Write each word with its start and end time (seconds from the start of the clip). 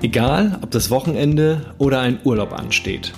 Egal, 0.00 0.60
ob 0.62 0.70
das 0.70 0.90
Wochenende 0.90 1.74
oder 1.78 1.98
ein 1.98 2.20
Urlaub 2.22 2.52
ansteht. 2.52 3.12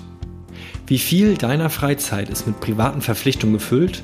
Wie 0.87 0.99
viel 0.99 1.37
deiner 1.37 1.69
Freizeit 1.69 2.31
ist 2.31 2.47
mit 2.47 2.59
privaten 2.59 3.03
Verpflichtungen 3.03 3.53
gefüllt 3.53 4.03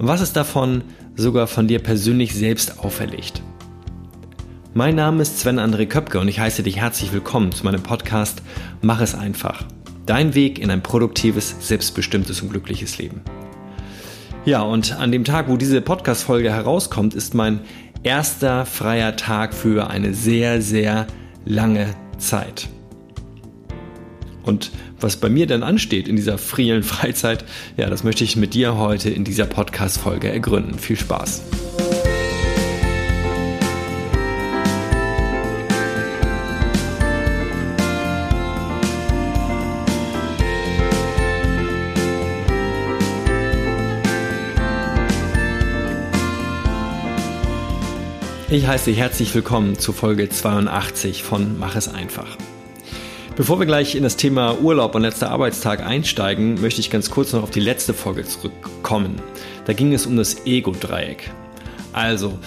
und 0.00 0.08
was 0.08 0.20
ist 0.20 0.36
davon 0.36 0.82
sogar 1.14 1.46
von 1.46 1.68
dir 1.68 1.78
persönlich 1.78 2.34
selbst 2.34 2.80
auferlegt? 2.80 3.42
Mein 4.74 4.96
Name 4.96 5.22
ist 5.22 5.38
Sven 5.38 5.60
André 5.60 5.86
Köpke 5.86 6.18
und 6.18 6.26
ich 6.26 6.40
heiße 6.40 6.64
dich 6.64 6.78
herzlich 6.78 7.12
willkommen 7.12 7.52
zu 7.52 7.64
meinem 7.64 7.84
Podcast 7.84 8.42
Mach 8.82 9.00
es 9.00 9.14
einfach. 9.14 9.64
Dein 10.04 10.34
Weg 10.34 10.58
in 10.58 10.72
ein 10.72 10.82
produktives, 10.82 11.54
selbstbestimmtes 11.60 12.42
und 12.42 12.50
glückliches 12.50 12.98
Leben. 12.98 13.20
Ja, 14.44 14.62
und 14.62 14.96
an 14.98 15.12
dem 15.12 15.22
Tag, 15.22 15.48
wo 15.48 15.56
diese 15.56 15.80
Podcast-Folge 15.80 16.52
herauskommt, 16.52 17.14
ist 17.14 17.34
mein 17.34 17.60
erster 18.02 18.66
freier 18.66 19.14
Tag 19.14 19.54
für 19.54 19.88
eine 19.90 20.12
sehr, 20.12 20.60
sehr 20.60 21.06
lange 21.44 21.94
Zeit. 22.18 22.68
Und 24.42 24.70
was 25.00 25.16
bei 25.16 25.28
mir 25.28 25.46
denn 25.46 25.62
ansteht 25.62 26.08
in 26.08 26.16
dieser 26.16 26.38
frieren 26.38 26.82
Freizeit, 26.84 27.44
ja, 27.76 27.88
das 27.88 28.04
möchte 28.04 28.24
ich 28.24 28.36
mit 28.36 28.54
dir 28.54 28.76
heute 28.76 29.10
in 29.10 29.24
dieser 29.24 29.46
Podcast-Folge 29.46 30.30
ergründen. 30.30 30.78
Viel 30.78 30.96
Spaß! 30.96 31.42
Ich 48.52 48.66
heiße 48.66 48.86
dich 48.86 48.98
herzlich 48.98 49.32
willkommen 49.32 49.78
zu 49.78 49.92
Folge 49.92 50.28
82 50.28 51.22
von 51.22 51.56
Mach 51.60 51.76
es 51.76 51.86
einfach. 51.86 52.36
Bevor 53.36 53.60
wir 53.60 53.66
gleich 53.66 53.94
in 53.94 54.02
das 54.02 54.16
Thema 54.16 54.58
Urlaub 54.60 54.96
und 54.96 55.02
letzter 55.02 55.30
Arbeitstag 55.30 55.86
einsteigen, 55.86 56.60
möchte 56.60 56.80
ich 56.80 56.90
ganz 56.90 57.12
kurz 57.12 57.32
noch 57.32 57.44
auf 57.44 57.52
die 57.52 57.60
letzte 57.60 57.94
Folge 57.94 58.24
zurückkommen. 58.24 59.22
Da 59.66 59.72
ging 59.72 59.94
es 59.94 60.04
um 60.04 60.16
das 60.16 60.46
Ego-Dreieck. 60.46 61.30
Also, 61.92 62.40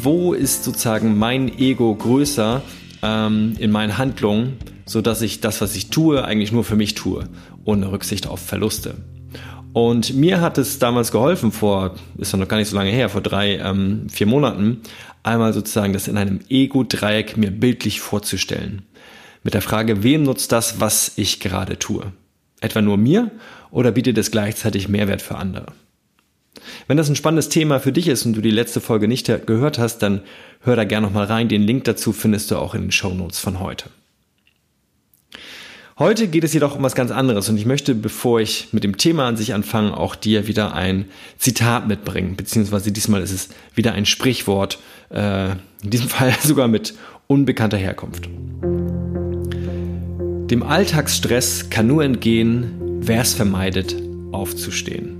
wo 0.00 0.32
ist 0.32 0.62
sozusagen 0.62 1.18
mein 1.18 1.48
Ego 1.58 1.92
größer 1.92 2.62
ähm, 3.02 3.54
in 3.58 3.72
meinen 3.72 3.98
Handlungen, 3.98 4.58
sodass 4.86 5.22
ich 5.22 5.40
das, 5.40 5.60
was 5.60 5.74
ich 5.74 5.90
tue, 5.90 6.24
eigentlich 6.24 6.52
nur 6.52 6.62
für 6.62 6.76
mich 6.76 6.94
tue, 6.94 7.28
ohne 7.64 7.90
Rücksicht 7.90 8.28
auf 8.28 8.38
Verluste? 8.38 8.94
Und 9.78 10.12
mir 10.12 10.40
hat 10.40 10.58
es 10.58 10.80
damals 10.80 11.12
geholfen, 11.12 11.52
vor, 11.52 11.94
ist 12.16 12.36
noch 12.36 12.48
gar 12.48 12.56
nicht 12.56 12.68
so 12.68 12.74
lange 12.74 12.90
her, 12.90 13.08
vor 13.08 13.20
drei, 13.20 13.58
ähm, 13.58 14.08
vier 14.10 14.26
Monaten, 14.26 14.80
einmal 15.22 15.52
sozusagen 15.52 15.92
das 15.92 16.08
in 16.08 16.16
einem 16.16 16.40
Ego-Dreieck 16.48 17.36
mir 17.36 17.52
bildlich 17.52 18.00
vorzustellen. 18.00 18.82
Mit 19.44 19.54
der 19.54 19.62
Frage, 19.62 20.02
wem 20.02 20.24
nutzt 20.24 20.50
das, 20.50 20.80
was 20.80 21.12
ich 21.14 21.38
gerade 21.38 21.78
tue? 21.78 22.12
Etwa 22.60 22.82
nur 22.82 22.96
mir 22.96 23.30
oder 23.70 23.92
bietet 23.92 24.18
es 24.18 24.32
gleichzeitig 24.32 24.88
Mehrwert 24.88 25.22
für 25.22 25.36
andere? 25.36 25.66
Wenn 26.88 26.96
das 26.96 27.08
ein 27.08 27.14
spannendes 27.14 27.48
Thema 27.48 27.78
für 27.78 27.92
dich 27.92 28.08
ist 28.08 28.26
und 28.26 28.32
du 28.32 28.40
die 28.40 28.50
letzte 28.50 28.80
Folge 28.80 29.06
nicht 29.06 29.30
gehört 29.46 29.78
hast, 29.78 29.98
dann 29.98 30.22
hör 30.62 30.74
da 30.74 30.82
gerne 30.82 31.06
nochmal 31.06 31.26
rein. 31.26 31.46
Den 31.46 31.62
Link 31.62 31.84
dazu 31.84 32.12
findest 32.12 32.50
du 32.50 32.56
auch 32.56 32.74
in 32.74 32.82
den 32.82 32.90
Show 32.90 33.14
Notes 33.14 33.38
von 33.38 33.60
heute. 33.60 33.90
Heute 35.98 36.28
geht 36.28 36.44
es 36.44 36.54
jedoch 36.54 36.76
um 36.76 36.84
was 36.84 36.94
ganz 36.94 37.10
anderes 37.10 37.48
und 37.48 37.56
ich 37.56 37.66
möchte, 37.66 37.92
bevor 37.92 38.40
ich 38.40 38.68
mit 38.70 38.84
dem 38.84 38.98
Thema 38.98 39.26
an 39.26 39.36
sich 39.36 39.52
anfange, 39.52 39.96
auch 39.96 40.14
dir 40.14 40.46
wieder 40.46 40.72
ein 40.72 41.06
Zitat 41.38 41.88
mitbringen, 41.88 42.36
beziehungsweise 42.36 42.92
diesmal 42.92 43.20
ist 43.20 43.32
es 43.32 43.48
wieder 43.74 43.94
ein 43.94 44.06
Sprichwort, 44.06 44.78
äh, 45.10 45.50
in 45.82 45.90
diesem 45.90 46.08
Fall 46.08 46.32
sogar 46.40 46.68
mit 46.68 46.94
unbekannter 47.26 47.78
Herkunft. 47.78 48.28
Dem 50.48 50.62
Alltagsstress 50.62 51.68
kann 51.68 51.88
nur 51.88 52.04
entgehen, 52.04 53.00
wer 53.00 53.22
es 53.22 53.34
vermeidet, 53.34 53.96
aufzustehen. 54.30 55.16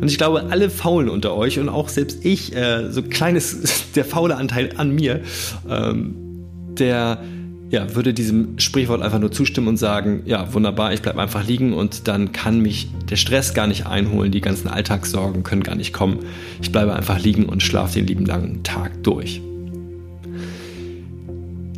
Und 0.00 0.08
ich 0.08 0.18
glaube, 0.18 0.46
alle 0.50 0.70
Faulen 0.70 1.08
unter 1.08 1.34
euch 1.34 1.58
und 1.58 1.68
auch 1.68 1.88
selbst 1.88 2.24
ich, 2.24 2.54
äh, 2.54 2.92
so 2.92 3.02
kleines, 3.02 3.90
der 3.96 4.04
faule 4.04 4.36
Anteil 4.36 4.70
an 4.76 4.92
mir, 4.92 5.20
ähm, 5.68 6.14
der 6.78 7.24
ja, 7.72 7.94
würde 7.94 8.12
diesem 8.12 8.58
Sprichwort 8.58 9.00
einfach 9.00 9.18
nur 9.18 9.32
zustimmen 9.32 9.66
und 9.66 9.78
sagen, 9.78 10.22
ja, 10.26 10.52
wunderbar, 10.52 10.92
ich 10.92 11.00
bleibe 11.00 11.22
einfach 11.22 11.46
liegen 11.46 11.72
und 11.72 12.06
dann 12.06 12.30
kann 12.30 12.60
mich 12.60 12.90
der 13.08 13.16
Stress 13.16 13.54
gar 13.54 13.66
nicht 13.66 13.86
einholen, 13.86 14.30
die 14.30 14.42
ganzen 14.42 14.68
Alltagssorgen 14.68 15.42
können 15.42 15.62
gar 15.62 15.74
nicht 15.74 15.94
kommen. 15.94 16.18
Ich 16.60 16.70
bleibe 16.70 16.94
einfach 16.94 17.18
liegen 17.18 17.46
und 17.46 17.62
schlafe 17.62 17.94
den 17.94 18.06
lieben 18.06 18.26
langen 18.26 18.62
Tag 18.62 19.02
durch. 19.02 19.40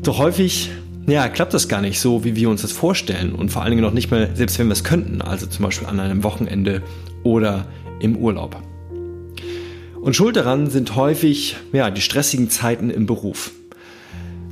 Doch 0.02 0.18
häufig, 0.18 0.72
ja, 1.06 1.28
klappt 1.28 1.54
das 1.54 1.68
gar 1.68 1.80
nicht 1.80 2.00
so, 2.00 2.24
wie 2.24 2.34
wir 2.34 2.50
uns 2.50 2.62
das 2.62 2.72
vorstellen 2.72 3.32
und 3.32 3.52
vor 3.52 3.62
allen 3.62 3.70
Dingen 3.70 3.82
noch 3.82 3.94
nicht 3.94 4.10
mal, 4.10 4.30
selbst 4.34 4.58
wenn 4.58 4.66
wir 4.66 4.72
es 4.72 4.82
könnten, 4.82 5.22
also 5.22 5.46
zum 5.46 5.64
Beispiel 5.64 5.86
an 5.86 6.00
einem 6.00 6.24
Wochenende 6.24 6.82
oder 7.22 7.66
im 8.00 8.16
Urlaub. 8.16 8.60
Und 10.00 10.16
schuld 10.16 10.34
daran 10.34 10.70
sind 10.70 10.96
häufig, 10.96 11.54
ja, 11.72 11.92
die 11.92 12.00
stressigen 12.00 12.50
Zeiten 12.50 12.90
im 12.90 13.06
Beruf. 13.06 13.52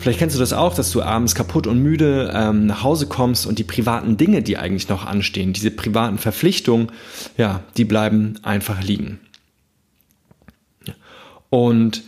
Vielleicht 0.02 0.18
kennst 0.18 0.34
du 0.34 0.40
das 0.40 0.52
auch, 0.52 0.74
dass 0.74 0.90
du 0.90 1.00
abends 1.00 1.36
kaputt 1.36 1.68
und 1.68 1.80
müde 1.80 2.32
ähm, 2.34 2.66
nach 2.66 2.82
Hause 2.82 3.06
kommst 3.06 3.46
und 3.46 3.60
die 3.60 3.64
privaten 3.64 4.16
Dinge, 4.16 4.42
die 4.42 4.58
eigentlich 4.58 4.88
noch 4.88 5.06
anstehen, 5.06 5.52
diese 5.52 5.70
privaten 5.70 6.18
Verpflichtungen, 6.18 6.90
ja, 7.36 7.62
die 7.76 7.84
bleiben 7.84 8.34
einfach 8.42 8.82
liegen. 8.82 9.20
Und 11.50 12.02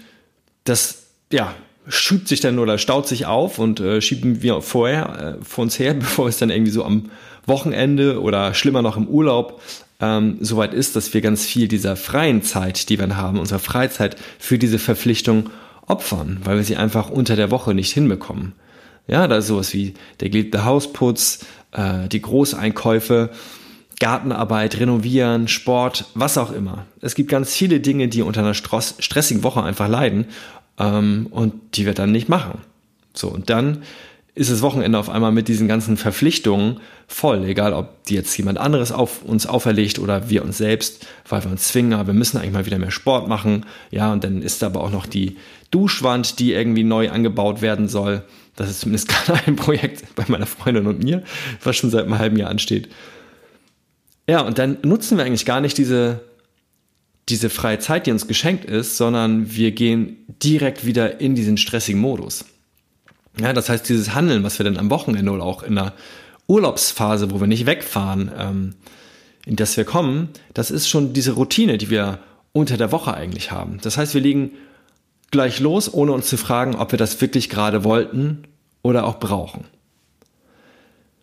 das, 0.64 1.04
ja, 1.30 1.54
schiebt 1.86 2.26
sich 2.26 2.40
dann 2.40 2.58
oder 2.58 2.78
staut 2.78 3.06
sich 3.06 3.26
auf 3.26 3.60
und 3.60 3.78
äh, 3.78 4.00
schieben 4.00 4.42
wir 4.42 4.60
vorher 4.60 5.36
äh, 5.38 5.44
vor 5.44 5.62
uns 5.62 5.78
her, 5.78 5.94
bevor 5.98 6.26
es 6.26 6.38
dann 6.38 6.50
irgendwie 6.50 6.72
so 6.72 6.84
am 6.84 7.10
Wochenende 7.46 8.20
oder 8.20 8.54
schlimmer 8.54 8.82
noch 8.82 8.96
im 8.96 9.06
Urlaub 9.06 9.62
ähm, 10.00 10.38
soweit 10.40 10.74
ist, 10.74 10.96
dass 10.96 11.14
wir 11.14 11.20
ganz 11.20 11.44
viel 11.44 11.68
dieser 11.68 11.94
freien 11.94 12.42
Zeit, 12.42 12.88
die 12.88 12.98
wir 12.98 13.16
haben, 13.16 13.38
unserer 13.38 13.60
Freizeit 13.60 14.16
für 14.40 14.58
diese 14.58 14.80
Verpflichtung 14.80 15.50
opfern, 15.86 16.40
weil 16.44 16.56
wir 16.56 16.64
sie 16.64 16.76
einfach 16.76 17.10
unter 17.10 17.36
der 17.36 17.50
Woche 17.50 17.74
nicht 17.74 17.92
hinbekommen. 17.92 18.52
Ja, 19.06 19.28
da 19.28 19.36
ist 19.36 19.48
sowas 19.48 19.74
wie 19.74 19.94
der 20.20 20.30
geliebte 20.30 20.64
Hausputz, 20.64 21.44
äh, 21.72 22.08
die 22.08 22.22
Großeinkäufe, 22.22 23.30
Gartenarbeit, 24.00 24.78
Renovieren, 24.80 25.46
Sport, 25.48 26.06
was 26.14 26.38
auch 26.38 26.52
immer. 26.52 26.86
Es 27.00 27.14
gibt 27.14 27.30
ganz 27.30 27.54
viele 27.54 27.80
Dinge, 27.80 28.08
die 28.08 28.22
unter 28.22 28.40
einer 28.40 28.54
stressigen 28.54 29.42
Woche 29.42 29.62
einfach 29.62 29.88
leiden 29.88 30.26
ähm, 30.78 31.28
und 31.30 31.54
die 31.76 31.86
wir 31.86 31.94
dann 31.94 32.12
nicht 32.12 32.28
machen. 32.28 32.60
So, 33.12 33.28
und 33.28 33.50
dann 33.50 33.82
ist 34.36 34.50
das 34.50 34.62
Wochenende 34.62 34.98
auf 34.98 35.08
einmal 35.08 35.30
mit 35.30 35.46
diesen 35.46 35.68
ganzen 35.68 35.96
Verpflichtungen 35.96 36.80
voll, 37.06 37.44
egal 37.44 37.72
ob 37.72 38.02
die 38.04 38.14
jetzt 38.14 38.36
jemand 38.36 38.58
anderes 38.58 38.90
auf 38.90 39.22
uns 39.22 39.46
auferlegt 39.46 40.00
oder 40.00 40.28
wir 40.28 40.42
uns 40.42 40.58
selbst, 40.58 41.06
weil 41.28 41.44
wir 41.44 41.52
uns 41.52 41.68
zwingen, 41.68 41.92
aber 41.92 42.08
wir 42.08 42.14
müssen 42.14 42.38
eigentlich 42.38 42.52
mal 42.52 42.66
wieder 42.66 42.78
mehr 42.78 42.90
Sport 42.90 43.28
machen. 43.28 43.64
Ja, 43.92 44.12
und 44.12 44.24
dann 44.24 44.42
ist 44.42 44.64
aber 44.64 44.80
auch 44.80 44.90
noch 44.90 45.06
die 45.06 45.36
Duschwand, 45.70 46.40
die 46.40 46.52
irgendwie 46.52 46.82
neu 46.82 47.10
angebaut 47.10 47.62
werden 47.62 47.88
soll. 47.88 48.22
Das 48.56 48.68
ist 48.68 48.80
zumindest 48.80 49.08
gerade 49.26 49.40
ein 49.46 49.54
Projekt 49.54 50.14
bei 50.16 50.24
meiner 50.26 50.46
Freundin 50.46 50.88
und 50.88 51.04
mir, 51.04 51.22
was 51.62 51.76
schon 51.76 51.90
seit 51.90 52.04
einem 52.04 52.18
halben 52.18 52.36
Jahr 52.36 52.50
ansteht. 52.50 52.88
Ja, 54.28 54.40
und 54.40 54.58
dann 54.58 54.78
nutzen 54.82 55.16
wir 55.16 55.24
eigentlich 55.24 55.46
gar 55.46 55.60
nicht 55.60 55.78
diese, 55.78 56.22
diese 57.28 57.50
freie 57.50 57.78
Zeit, 57.78 58.06
die 58.06 58.10
uns 58.10 58.26
geschenkt 58.26 58.64
ist, 58.64 58.96
sondern 58.96 59.54
wir 59.54 59.70
gehen 59.70 60.16
direkt 60.42 60.84
wieder 60.84 61.20
in 61.20 61.36
diesen 61.36 61.56
stressigen 61.56 62.00
Modus. 62.00 62.44
Ja, 63.40 63.52
das 63.52 63.68
heißt, 63.68 63.88
dieses 63.88 64.14
Handeln, 64.14 64.44
was 64.44 64.58
wir 64.58 64.64
dann 64.64 64.76
am 64.76 64.90
Wochenende 64.90 65.32
oder 65.32 65.44
auch 65.44 65.62
in 65.62 65.74
der 65.74 65.92
Urlaubsphase, 66.46 67.30
wo 67.30 67.40
wir 67.40 67.46
nicht 67.46 67.66
wegfahren, 67.66 68.30
ähm, 68.38 68.74
in 69.46 69.56
das 69.56 69.76
wir 69.76 69.84
kommen, 69.84 70.28
das 70.54 70.70
ist 70.70 70.88
schon 70.88 71.12
diese 71.12 71.32
Routine, 71.32 71.78
die 71.78 71.90
wir 71.90 72.18
unter 72.52 72.76
der 72.76 72.92
Woche 72.92 73.14
eigentlich 73.14 73.50
haben. 73.50 73.78
Das 73.82 73.96
heißt, 73.96 74.14
wir 74.14 74.20
legen 74.20 74.52
gleich 75.30 75.58
los, 75.58 75.92
ohne 75.92 76.12
uns 76.12 76.28
zu 76.28 76.36
fragen, 76.36 76.76
ob 76.76 76.92
wir 76.92 76.98
das 76.98 77.20
wirklich 77.20 77.48
gerade 77.50 77.82
wollten 77.82 78.44
oder 78.82 79.04
auch 79.04 79.18
brauchen. 79.18 79.64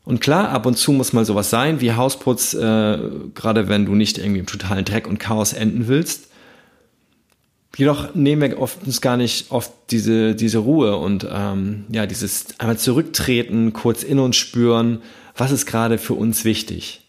Und 0.04 0.20
klar, 0.20 0.50
ab 0.50 0.66
und 0.66 0.78
zu 0.78 0.92
muss 0.92 1.14
mal 1.14 1.26
sowas 1.26 1.50
sein, 1.50 1.80
wie 1.80 1.94
Hausputz, 1.94 2.54
äh, 2.54 2.98
gerade 3.34 3.70
wenn 3.70 3.86
du 3.86 3.96
nicht 3.96 4.18
irgendwie 4.18 4.40
im 4.40 4.48
totalen 4.48 4.84
Dreck 4.84 5.08
und 5.08 5.20
Chaos 5.20 5.54
enden 5.54 5.88
willst. 5.88 6.31
Jedoch 7.78 8.14
nehmen 8.16 8.42
wir 8.42 8.60
oft 8.60 8.86
uns 8.86 9.00
gar 9.00 9.16
nicht 9.16 9.50
oft 9.52 9.72
diese, 9.92 10.36
diese 10.36 10.60
Ruhe 10.60 10.98
und 10.98 11.26
ähm, 11.32 11.86
ja, 11.90 12.06
dieses 12.06 12.60
einmal 12.60 12.78
zurücktreten, 12.78 13.72
kurz 13.72 14.04
in 14.04 14.20
uns 14.20 14.36
spüren, 14.36 15.02
was 15.38 15.52
ist 15.52 15.66
gerade 15.66 15.98
für 15.98 16.14
uns 16.14 16.44
wichtig. 16.44 17.08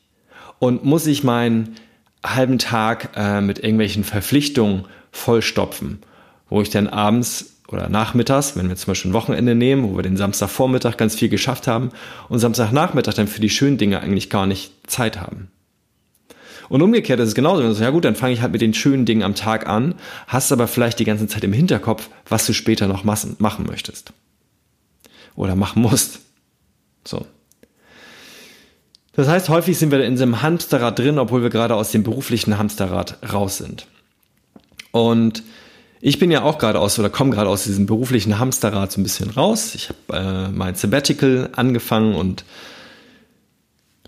Und 0.61 0.85
muss 0.85 1.07
ich 1.07 1.25
meinen 1.25 1.75
halben 2.25 2.59
Tag 2.59 3.11
äh, 3.17 3.41
mit 3.41 3.59
irgendwelchen 3.59 4.05
Verpflichtungen 4.05 4.85
vollstopfen, 5.11 5.99
wo 6.49 6.63
ich 6.63 6.71
dann 6.71 6.87
abends 6.87 7.57
oder 7.69 7.89
nachmittags, 7.89 8.57
wenn 8.57 8.69
wir 8.69 8.77
zum 8.77 8.93
Beispiel 8.93 9.11
ein 9.11 9.15
Wochenende 9.15 9.55
nehmen, 9.55 9.91
wo 9.91 9.97
wir 9.97 10.03
den 10.03 10.17
Samstagvormittag 10.17 10.97
ganz 10.97 11.17
viel 11.17 11.29
geschafft 11.29 11.67
haben 11.67 11.91
und 12.29 12.39
Samstagnachmittag 12.39 13.15
dann 13.15 13.29
für 13.29 13.41
die 13.41 13.51
schönen 13.51 13.79
Dinge 13.79 14.01
eigentlich 14.01 14.31
gar 14.31 14.47
nicht 14.47 14.73
Zeit 14.87 15.21
haben. 15.21 15.49
Und 16.73 16.81
umgekehrt 16.81 17.21
ist 17.21 17.29
es 17.29 17.35
genauso. 17.35 17.63
Ja 17.83 17.91
gut, 17.91 18.07
dann 18.07 18.15
fange 18.15 18.33
ich 18.33 18.41
halt 18.41 18.53
mit 18.53 18.63
den 18.63 18.73
schönen 18.73 19.05
Dingen 19.05 19.23
am 19.23 19.35
Tag 19.35 19.69
an, 19.69 19.95
hast 20.27 20.53
aber 20.53 20.67
vielleicht 20.67 20.99
die 21.01 21.05
ganze 21.05 21.27
Zeit 21.27 21.45
im 21.45 21.53
Hinterkopf, 21.53 22.09
was 22.27 22.47
du 22.47 22.55
später 22.55 22.89
noch 22.89 23.05
machen 23.05 23.67
möchtest. 23.67 24.15
oder 25.35 25.55
machen 25.55 25.83
musst. 25.83 26.21
So. 27.07 27.27
Das 29.13 29.29
heißt, 29.29 29.51
häufig 29.51 29.77
sind 29.77 29.91
wir 29.91 30.03
in 30.03 30.15
diesem 30.15 30.41
Hamsterrad 30.41 30.99
drin, 30.99 31.19
obwohl 31.19 31.43
wir 31.43 31.51
gerade 31.51 31.75
aus 31.75 31.91
dem 31.91 32.05
beruflichen 32.05 32.57
Hamsterrad 32.57 33.19
raus 33.31 33.59
sind. 33.59 33.87
Und 34.93 35.43
ich 36.01 36.19
bin 36.19 36.31
ja 36.31 36.43
auch 36.43 36.57
gerade 36.57 36.81
aus 36.81 36.99
oder 36.99 37.11
komme 37.11 37.33
gerade 37.33 37.51
aus 37.51 37.65
diesem 37.65 37.85
beruflichen 37.85 38.39
Hamsterrad 38.39 38.91
so 38.91 38.99
ein 38.99 39.05
bisschen 39.05 39.29
raus. 39.29 39.75
Ich 39.75 39.91
habe 39.91 40.49
äh, 40.49 40.49
mein 40.49 40.75
Sabbatical 40.75 41.51
angefangen 41.55 42.15
und 42.15 42.47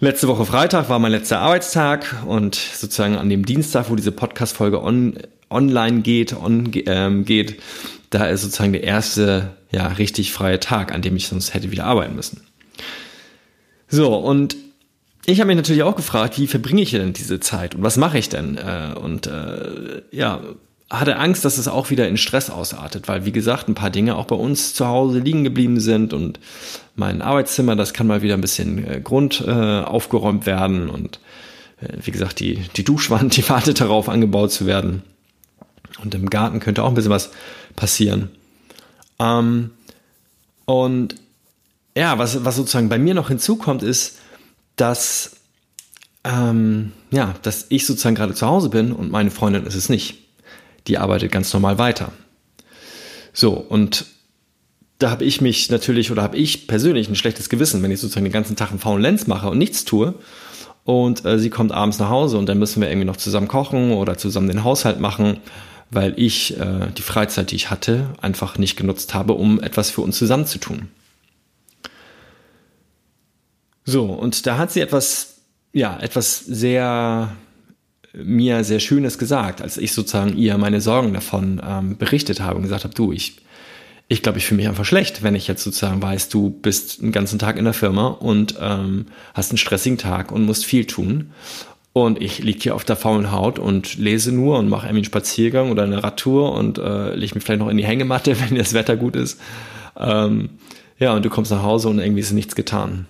letzte 0.05 0.29
Woche 0.29 0.47
Freitag 0.47 0.89
war 0.89 0.99
mein 0.99 1.13
letzter 1.13 1.41
Arbeitstag 1.41 2.25
und 2.27 2.55
sozusagen 2.55 3.17
an 3.17 3.29
dem 3.29 3.45
Dienstag, 3.45 3.91
wo 3.91 3.97
diese 3.97 4.13
Podcast-Folge 4.13 4.83
on, 4.83 5.19
online 5.51 6.03
geht, 6.03 6.35
on, 6.35 6.71
ähm, 6.87 7.25
geht, 7.25 7.61
da 8.11 8.27
ist 8.27 8.43
sozusagen 8.43 8.73
der 8.73 8.85
erste 8.85 9.51
ja 9.71 9.89
richtig 9.89 10.33
freie 10.33 10.61
Tag, 10.61 10.93
an 10.93 11.03
dem 11.03 11.17
ich 11.17 11.27
sonst 11.27 11.55
hätte 11.55 11.71
wieder 11.71 11.85
arbeiten 11.85 12.15
müssen. 12.15 12.43
So 13.89 14.15
und 14.15 14.57
ich 15.27 15.41
habe 15.41 15.49
mich 15.49 15.57
natürlich 15.57 15.83
auch 15.83 15.97
gefragt, 15.97 16.39
wie 16.39 16.47
verbringe 16.47 16.83
ich 16.83 16.91
denn 16.91 17.13
diese 17.13 17.41
Zeit 17.41 17.75
und 17.75 17.83
was 17.83 17.97
mache 17.97 18.19
ich 18.19 18.29
denn? 18.29 18.59
Äh, 18.59 18.95
und 18.99 19.27
äh, 19.27 20.03
ja, 20.11 20.41
hatte 21.01 21.17
Angst, 21.17 21.45
dass 21.45 21.59
es 21.59 21.69
auch 21.69 21.91
wieder 21.91 22.09
in 22.09 22.17
Stress 22.17 22.51
ausartet, 22.51 23.09
weil 23.09 23.25
wie 23.25 23.33
gesagt, 23.33 23.69
ein 23.69 23.75
paar 23.75 23.91
Dinge 23.91 24.17
auch 24.17 24.27
bei 24.27 24.37
uns 24.37 24.75
zu 24.75 24.87
Hause 24.87 25.19
liegen 25.19 25.45
geblieben 25.45 25.81
sind 25.81 26.13
und 26.13 26.41
mein 26.97 27.23
Arbeitszimmer, 27.23 27.77
das 27.77 27.93
kann 27.93 28.07
mal 28.07 28.23
wieder 28.23 28.35
ein 28.35 28.41
bisschen 28.41 28.87
äh, 28.87 29.01
Grund 29.01 29.43
äh, 29.47 29.51
aufgeräumt 29.51 30.47
werden 30.47 30.91
und 30.91 31.21
äh, 31.81 31.89
wie 32.03 32.11
gesagt, 32.11 32.41
die, 32.41 32.63
die 32.77 32.85
Duschwand, 32.85 33.37
die 33.37 33.49
wartet 33.49 33.81
darauf, 33.81 34.09
angebaut 34.09 34.53
zu 34.53 34.67
werden. 34.67 35.03
Und 36.03 36.15
im 36.15 36.29
Garten 36.29 36.61
könnte 36.61 36.83
auch 36.83 36.89
ein 36.89 36.95
bisschen 36.95 37.11
was 37.11 37.31
passieren. 37.77 38.31
Ähm, 39.19 39.71
und 40.65 41.15
ja, 41.97 42.19
was, 42.19 42.45
was 42.45 42.57
sozusagen 42.57 42.89
bei 42.89 42.99
mir 42.99 43.15
noch 43.15 43.29
hinzukommt, 43.29 43.83
ist, 43.83 44.19
dass, 44.77 45.37
ähm, 46.25 46.93
ja, 47.11 47.35
dass 47.43 47.67
ich 47.69 47.87
sozusagen 47.87 48.17
gerade 48.17 48.35
zu 48.35 48.47
Hause 48.47 48.69
bin 48.71 48.93
und 48.93 49.11
meine 49.11 49.31
Freundin 49.31 49.67
ist 49.67 49.77
es 49.77 49.89
nicht 49.89 50.24
die 50.87 50.99
arbeitet 50.99 51.33
ganz 51.33 51.53
normal 51.53 51.79
weiter. 51.79 52.13
So, 53.33 53.53
und 53.53 54.07
da 54.99 55.11
habe 55.11 55.25
ich 55.25 55.41
mich 55.41 55.71
natürlich 55.71 56.11
oder 56.11 56.23
habe 56.23 56.37
ich 56.37 56.67
persönlich 56.67 57.09
ein 57.09 57.17
schlechtes 57.17 57.49
Gewissen, 57.49 57.83
wenn 57.83 57.91
ich 57.91 58.01
sozusagen 58.01 58.25
den 58.25 58.33
ganzen 58.33 58.57
Tag 58.57 58.71
einen 58.71 58.79
faulen 58.79 59.03
Lenz 59.03 59.27
mache 59.27 59.51
und 59.51 59.59
nichts 59.59 59.85
tue. 59.85 60.15
Und 60.85 61.25
äh, 61.25 61.39
sie 61.39 61.51
kommt 61.51 61.73
abends 61.73 61.99
nach 61.99 62.11
Hause 62.11 62.39
und 62.39 62.47
dann 62.47 62.59
müssen 62.59 62.81
wir 62.81 62.89
irgendwie 62.89 63.07
noch 63.07 63.17
zusammen 63.17 63.49
kochen 63.49 63.93
oder 63.93 64.19
zusammen 64.19 64.49
den 64.49 64.65
Haushalt 64.65 65.01
machen, 65.01 65.39
weil 65.91 66.13
ich 66.17 66.59
äh, 66.59 66.89
die 66.97 67.03
Freizeit, 67.03 67.51
die 67.51 67.57
ich 67.57 67.71
hatte, 67.71 68.11
einfach 68.21 68.59
nicht 68.59 68.77
genutzt 68.77 69.15
habe, 69.15 69.33
um 69.33 69.61
etwas 69.63 69.91
für 69.91 70.03
uns 70.03 70.19
zusammen 70.19 70.47
zu 70.47 70.59
tun. 70.59 70.89
So, 73.85 74.05
und 74.07 74.47
da 74.47 74.59
hat 74.59 74.73
sie 74.73 74.81
etwas, 74.81 75.39
ja, 75.73 75.99
etwas 75.99 76.39
sehr 76.39 77.33
mir 78.23 78.65
sehr 78.65 78.81
Schönes 78.81 79.19
gesagt, 79.19 79.63
als 79.63 79.77
ich 79.77 79.93
sozusagen 79.93 80.37
ihr 80.37 80.57
meine 80.59 80.81
Sorgen 80.81 81.13
davon 81.13 81.61
ähm, 81.67 81.97
berichtet 81.97 82.41
habe 82.41 82.57
und 82.57 82.63
gesagt 82.63 82.85
habe, 82.85 82.95
du, 82.95 83.13
ich, 83.13 83.37
ich 84.09 84.23
glaube, 84.23 84.39
ich 84.39 84.47
fühle 84.47 84.59
mich 84.59 84.69
einfach 84.69 84.85
schlecht, 84.85 85.23
wenn 85.23 85.35
ich 85.35 85.49
jetzt 85.49 85.65
sozusagen 85.65 86.01
weiß, 86.01 86.29
du 86.29 86.51
bist 86.51 87.03
einen 87.03 87.13
ganzen 87.13 87.39
Tag 87.39 87.57
in 87.57 87.65
der 87.65 87.75
Firma 87.75 88.09
und 88.09 88.57
ähm, 88.61 89.07
hast 89.35 89.51
einen 89.51 89.59
stressigen 89.59 89.99
Tag 89.99 90.31
und 90.31 90.45
musst 90.45 90.65
viel 90.65 90.85
tun. 90.87 91.31
Und 91.93 92.21
ich 92.21 92.41
liege 92.41 92.59
hier 92.61 92.75
auf 92.75 92.85
der 92.85 92.97
faulen 92.97 93.31
Haut 93.31 93.61
und 93.61 93.99
lese 93.99 94.33
nur 94.33 94.59
und 94.59 94.69
mache 94.69 94.87
irgendwie 94.87 94.99
einen 94.99 95.05
Spaziergang 95.05 95.71
oder 95.71 95.85
eine 95.85 96.03
Radtour 96.03 96.53
und 96.53 96.79
äh, 96.79 97.15
lege 97.15 97.37
mich 97.37 97.45
vielleicht 97.45 97.61
noch 97.61 97.69
in 97.69 97.77
die 97.77 97.87
Hängematte, 97.87 98.37
wenn 98.49 98.57
das 98.57 98.75
Wetter 98.75 98.97
gut 98.97 99.17
ist. 99.17 99.41
Ähm, 99.97 100.51
ja, 100.99 101.15
und 101.15 101.25
du 101.25 101.31
kommst 101.31 101.51
nach 101.51 101.63
Hause 101.63 101.89
und 101.89 101.99
irgendwie 101.99 102.21
ist 102.21 102.33
nichts 102.33 102.55
getan. 102.55 103.07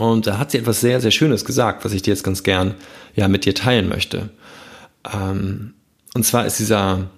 Und 0.00 0.26
da 0.26 0.38
hat 0.38 0.50
sie 0.50 0.56
etwas 0.56 0.80
sehr, 0.80 0.98
sehr 1.02 1.10
Schönes 1.10 1.44
gesagt, 1.44 1.84
was 1.84 1.92
ich 1.92 2.00
dir 2.00 2.12
jetzt 2.12 2.24
ganz 2.24 2.42
gern 2.42 2.74
ja 3.14 3.28
mit 3.28 3.44
dir 3.44 3.54
teilen 3.54 3.86
möchte. 3.86 4.30
Ähm, 5.12 5.74
und 6.14 6.24
zwar 6.24 6.46
ist 6.46 6.58
dieser, 6.58 7.10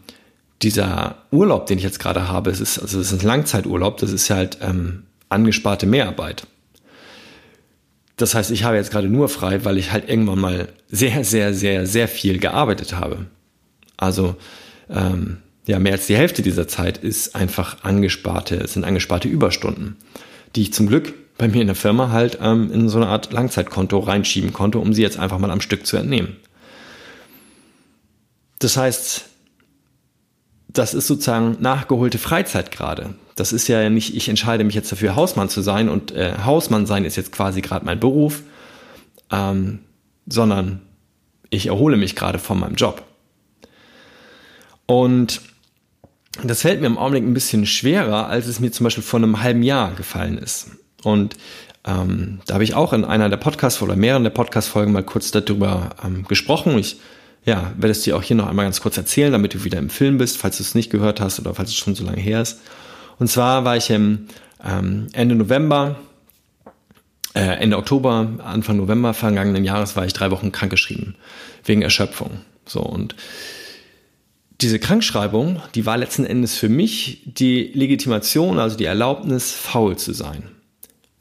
dieser 0.63 1.19
Urlaub, 1.31 1.67
den 1.67 1.79
ich 1.79 1.85
jetzt 1.85 2.01
gerade 2.01 2.27
habe, 2.27 2.51
es 2.51 2.61
ist, 2.61 2.81
also 2.81 2.99
es 2.99 3.13
ist 3.13 3.23
ein 3.23 3.27
Langzeiturlaub, 3.27 3.99
das 3.99 4.11
ist 4.11 4.29
halt 4.31 4.59
ähm, 4.63 5.05
angesparte 5.29 5.87
Mehrarbeit. 5.87 6.49
Das 8.17 8.35
heißt, 8.35 8.51
ich 8.51 8.65
habe 8.65 8.77
jetzt 8.77 8.91
gerade 8.91 9.09
nur 9.09 9.29
frei, 9.29 9.65
weil 9.65 9.79
ich 9.79 9.93
halt 9.93 10.09
irgendwann 10.09 10.41
mal 10.41 10.69
sehr, 10.91 11.23
sehr, 11.23 11.55
sehr, 11.55 11.87
sehr 11.87 12.09
viel 12.09 12.41
gearbeitet 12.41 12.95
habe. 12.95 13.27
Also 13.97 14.35
ähm, 14.91 15.39
ja, 15.69 15.79
mehr 15.79 15.93
als 15.93 16.09
die 16.09 16.17
Hälfte 16.17 16.43
dieser 16.43 16.67
Zeit 16.67 16.99
ist 16.99 17.37
einfach 17.37 17.85
angesparte, 17.85 18.67
sind 18.67 18.83
angesparte 18.83 19.29
Überstunden, 19.29 19.99
die 20.57 20.63
ich 20.63 20.73
zum 20.73 20.89
Glück 20.89 21.15
bei 21.43 21.49
mir 21.49 21.61
in 21.61 21.67
der 21.67 21.75
Firma 21.75 22.11
halt 22.11 22.39
ähm, 22.41 22.71
in 22.73 22.89
so 22.89 22.99
eine 22.99 23.09
Art 23.09 23.33
Langzeitkonto 23.33 23.99
reinschieben 23.99 24.53
konnte, 24.53 24.79
um 24.79 24.93
sie 24.93 25.03
jetzt 25.03 25.19
einfach 25.19 25.41
mal 25.41 25.51
am 25.51 25.61
Stück 25.61 25.89
zu 25.89 25.97
entnehmen. 25.97 26.37
Das 28.61 28.77
heißt, 28.77 29.25
das 30.69 30.95
ist 30.95 31.09
sozusagen 31.09 31.57
nachgeholte 31.59 32.19
Freizeit 32.19 32.71
gerade. 32.71 33.15
Das 33.35 33.53
ist 33.53 33.67
ja 33.67 33.91
nicht, 33.91 34.15
ich 34.15 34.29
entscheide 34.29 34.63
mich 34.63 34.77
jetzt 34.77 34.93
dafür, 34.93 35.17
Hausmann 35.17 35.49
zu 35.49 35.63
sein 35.63 35.89
und 35.89 36.13
äh, 36.13 36.33
Hausmann 36.45 36.87
sein 36.87 37.05
ist 37.05 37.17
jetzt 37.17 37.33
quasi 37.33 37.61
gerade 37.61 37.85
mein 37.85 37.99
Beruf, 37.99 38.45
ähm, 39.33 39.81
sondern 40.29 40.83
ich 41.51 41.67
erhole 41.67 41.97
mich 41.97 42.15
gerade 42.15 42.39
von 42.39 42.61
meinem 42.61 42.77
Job. 42.77 43.03
Und 44.87 45.41
das 46.45 46.61
fällt 46.61 46.81
mir 46.81 46.87
im 46.87 46.99
Augenblick 46.99 47.25
ein 47.25 47.35
bisschen 47.35 47.67
schwerer, 47.67 48.29
als 48.29 48.47
es 48.47 48.61
mir 48.61 48.71
zum 48.71 48.85
Beispiel 48.85 49.03
vor 49.03 49.19
einem 49.19 49.43
halben 49.43 49.65
Jahr 49.65 49.91
gefallen 49.97 50.39
ist. 50.39 50.71
Und 51.05 51.37
ähm, 51.85 52.41
da 52.47 52.55
habe 52.55 52.65
ich 52.65 52.75
auch 52.75 52.93
in 52.93 53.05
einer 53.05 53.29
der 53.29 53.37
Podcasts 53.37 53.83
oder 53.83 53.97
mehreren 53.97 54.23
der 54.23 54.31
Podcast-Folgen 54.31 54.93
mal 54.93 55.03
kurz 55.03 55.31
darüber 55.31 55.91
ähm, 56.05 56.25
gesprochen. 56.25 56.79
Ich 56.79 56.99
ja, 57.45 57.73
werde 57.77 57.91
es 57.91 58.03
dir 58.03 58.17
auch 58.17 58.23
hier 58.23 58.37
noch 58.37 58.47
einmal 58.47 58.67
ganz 58.67 58.81
kurz 58.81 58.97
erzählen, 58.97 59.33
damit 59.33 59.55
du 59.55 59.65
wieder 59.65 59.79
im 59.79 59.91
Film 59.91 60.19
bist, 60.19 60.39
falls 60.39 60.59
du 60.59 60.63
es 60.63 60.77
nicht 60.77 60.91
gehört 60.91 61.21
hast 61.21 61.41
oder 61.41 61.55
falls 61.55 61.71
es 61.71 61.77
schon 61.77 61.97
so 61.97 62.05
lange 62.05 62.21
her 62.21 62.41
ist. 62.41 62.61
Und 63.19 63.29
zwar 63.29 63.65
war 63.65 63.77
ich 63.77 63.91
im 63.91 64.29
ähm, 64.65 65.09
Ende 65.13 65.35
November, 65.35 65.97
äh, 67.35 67.41
Ende 67.41 67.79
Oktober, 67.79 68.29
Anfang 68.45 68.77
November 68.77 69.13
vergangenen 69.13 69.65
Jahres 69.65 69.97
war 69.97 70.07
ich 70.07 70.13
drei 70.13 70.31
Wochen 70.31 70.53
krankgeschrieben 70.53 71.17
wegen 71.65 71.83
Erschöpfung. 71.83 72.31
So 72.65 72.81
und 72.81 73.17
diese 74.61 74.79
Krankschreibung, 74.79 75.61
die 75.75 75.85
war 75.85 75.97
letzten 75.97 76.25
Endes 76.25 76.57
für 76.57 76.69
mich 76.69 77.23
die 77.25 77.73
Legitimation, 77.75 78.61
also 78.61 78.77
die 78.77 78.85
Erlaubnis, 78.85 79.51
faul 79.51 79.97
zu 79.97 80.13
sein 80.13 80.52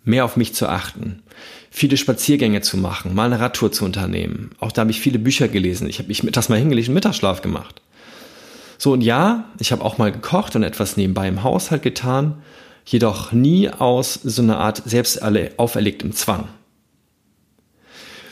mehr 0.04 0.26
auf 0.26 0.38
mich 0.38 0.54
zu 0.54 0.68
achten, 0.68 1.22
viele 1.70 1.98
Spaziergänge 1.98 2.62
zu 2.62 2.78
machen, 2.78 3.14
mal 3.14 3.26
eine 3.26 3.40
Radtour 3.40 3.72
zu 3.72 3.86
unternehmen. 3.86 4.52
Auch 4.60 4.72
da 4.72 4.82
habe 4.82 4.92
ich 4.92 5.00
viele 5.00 5.20
Bücher 5.20 5.48
gelesen. 5.48 5.88
Ich 5.88 6.00
habe 6.00 6.08
mich 6.08 6.24
mittags 6.24 6.50
mal 6.50 6.60
hingelegt 6.60 6.90
und 6.90 6.96
Mittagsschlaf 6.96 7.42
gemacht. 7.42 7.82
So 8.78 8.94
und 8.94 9.02
ja, 9.02 9.46
ich 9.60 9.72
habe 9.72 9.86
auch 9.86 9.98
mal 9.98 10.12
gekocht 10.12 10.56
und 10.56 10.64
etwas 10.64 10.98
nebenbei 10.98 11.28
im 11.28 11.44
Haushalt 11.44 11.84
getan, 11.84 12.42
jedoch 12.84 13.32
nie 13.32 13.70
aus 13.70 14.16
so 14.16 14.42
einer 14.42 14.58
Art 14.58 14.82
selbst 14.86 15.22
auferlegtem 15.22 16.14
Zwang. 16.14 16.48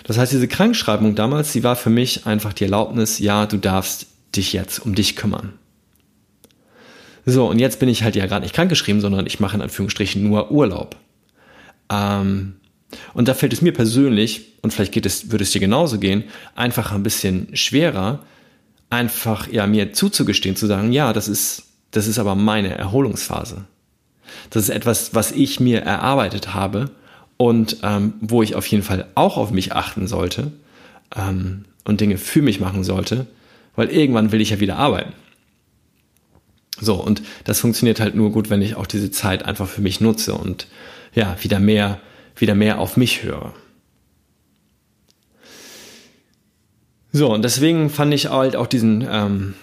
Das 0.03 0.17
heißt, 0.17 0.31
diese 0.31 0.47
Krankschreibung 0.47 1.13
damals, 1.13 1.53
die 1.53 1.63
war 1.63 1.75
für 1.75 1.91
mich 1.91 2.25
einfach 2.25 2.51
die 2.53 2.63
Erlaubnis, 2.63 3.19
ja, 3.19 3.45
du 3.45 3.57
darfst 3.57 4.07
dich 4.35 4.53
jetzt 4.53 4.79
um 4.79 4.95
dich 4.95 5.15
kümmern. 5.15 5.53
So, 7.27 7.47
und 7.47 7.59
jetzt 7.59 7.79
bin 7.79 7.89
ich 7.89 8.01
halt 8.01 8.15
ja 8.15 8.25
gerade 8.25 8.41
nicht 8.41 8.55
krankgeschrieben, 8.55 9.01
sondern 9.01 9.27
ich 9.27 9.39
mache 9.39 9.55
in 9.55 9.61
Anführungsstrichen 9.61 10.23
nur 10.23 10.49
Urlaub. 10.49 10.95
Ähm, 11.89 12.55
und 13.13 13.27
da 13.27 13.33
fällt 13.33 13.53
es 13.53 13.61
mir 13.61 13.73
persönlich, 13.73 14.53
und 14.61 14.73
vielleicht 14.73 14.91
geht 14.91 15.05
es, 15.05 15.31
würde 15.31 15.43
es 15.43 15.51
dir 15.51 15.59
genauso 15.59 15.99
gehen, 15.99 16.23
einfach 16.55 16.91
ein 16.91 17.03
bisschen 17.03 17.55
schwerer, 17.55 18.23
einfach 18.89 19.47
ja 19.51 19.67
mir 19.67 19.93
zuzugestehen, 19.93 20.55
zu 20.55 20.67
sagen, 20.67 20.91
ja, 20.91 21.13
das 21.13 21.27
ist, 21.27 21.63
das 21.91 22.07
ist 22.07 22.19
aber 22.19 22.35
meine 22.35 22.75
Erholungsphase. 22.75 23.65
Das 24.49 24.63
ist 24.63 24.69
etwas, 24.69 25.13
was 25.13 25.31
ich 25.31 25.59
mir 25.59 25.81
erarbeitet 25.81 26.53
habe 26.53 26.91
und 27.37 27.77
ähm, 27.83 28.13
wo 28.21 28.43
ich 28.43 28.55
auf 28.55 28.65
jeden 28.67 28.83
Fall 28.83 29.07
auch 29.15 29.37
auf 29.37 29.51
mich 29.51 29.73
achten 29.73 30.07
sollte 30.07 30.51
ähm, 31.15 31.65
und 31.85 32.01
Dinge 32.01 32.17
für 32.17 32.41
mich 32.41 32.59
machen 32.59 32.83
sollte, 32.83 33.27
weil 33.75 33.89
irgendwann 33.89 34.31
will 34.31 34.41
ich 34.41 34.49
ja 34.49 34.59
wieder 34.59 34.77
arbeiten. 34.77 35.13
So, 36.81 36.95
und 36.95 37.21
das 37.43 37.59
funktioniert 37.59 37.99
halt 37.99 38.15
nur 38.15 38.31
gut, 38.31 38.49
wenn 38.49 38.61
ich 38.61 38.75
auch 38.75 38.87
diese 38.87 39.11
Zeit 39.11 39.43
einfach 39.45 39.67
für 39.67 39.81
mich 39.81 40.01
nutze 40.01 40.33
und 40.33 40.67
ja, 41.13 41.35
wieder 41.41 41.59
mehr, 41.59 41.99
wieder 42.35 42.55
mehr 42.55 42.79
auf 42.79 42.97
mich 42.97 43.23
höre. 43.23 43.53
So, 47.11 47.33
und 47.33 47.43
deswegen 47.43 47.89
fand 47.89 48.13
ich 48.13 48.29
halt 48.29 48.55
auch 48.55 48.67
diesen, 48.67 49.07
ähm, 49.09 49.55